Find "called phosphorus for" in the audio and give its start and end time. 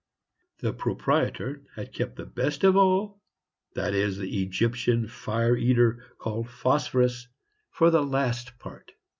6.17-7.91